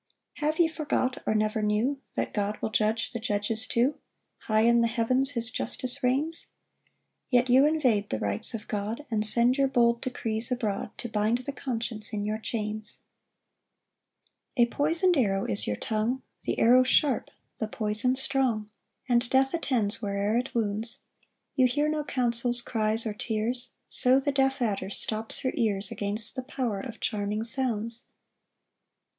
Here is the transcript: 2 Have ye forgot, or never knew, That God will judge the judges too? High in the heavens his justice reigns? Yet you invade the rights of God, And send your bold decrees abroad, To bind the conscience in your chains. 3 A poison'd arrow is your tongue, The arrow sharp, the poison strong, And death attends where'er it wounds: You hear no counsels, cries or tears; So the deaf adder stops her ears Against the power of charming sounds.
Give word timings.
2 0.39 0.45
Have 0.47 0.57
ye 0.57 0.67
forgot, 0.67 1.21
or 1.27 1.35
never 1.35 1.61
knew, 1.61 2.01
That 2.15 2.33
God 2.33 2.57
will 2.59 2.71
judge 2.71 3.11
the 3.11 3.19
judges 3.19 3.67
too? 3.67 3.99
High 4.39 4.61
in 4.61 4.81
the 4.81 4.87
heavens 4.87 5.33
his 5.33 5.51
justice 5.51 6.01
reigns? 6.01 6.47
Yet 7.29 7.51
you 7.51 7.67
invade 7.67 8.09
the 8.09 8.17
rights 8.17 8.55
of 8.55 8.67
God, 8.67 9.05
And 9.11 9.23
send 9.23 9.59
your 9.59 9.67
bold 9.67 10.01
decrees 10.01 10.51
abroad, 10.51 10.89
To 10.97 11.07
bind 11.07 11.37
the 11.45 11.51
conscience 11.51 12.13
in 12.13 12.25
your 12.25 12.39
chains. 12.39 12.97
3 14.55 14.65
A 14.65 14.69
poison'd 14.69 15.17
arrow 15.17 15.45
is 15.45 15.67
your 15.67 15.75
tongue, 15.77 16.23
The 16.45 16.57
arrow 16.57 16.81
sharp, 16.83 17.29
the 17.59 17.67
poison 17.67 18.15
strong, 18.15 18.71
And 19.07 19.29
death 19.29 19.53
attends 19.53 20.01
where'er 20.01 20.35
it 20.35 20.55
wounds: 20.55 21.03
You 21.55 21.67
hear 21.67 21.87
no 21.87 22.03
counsels, 22.03 22.63
cries 22.63 23.05
or 23.05 23.13
tears; 23.13 23.69
So 23.87 24.19
the 24.19 24.31
deaf 24.31 24.63
adder 24.63 24.89
stops 24.89 25.41
her 25.41 25.51
ears 25.53 25.91
Against 25.91 26.35
the 26.35 26.41
power 26.41 26.79
of 26.79 26.99
charming 26.99 27.43
sounds. 27.43 28.05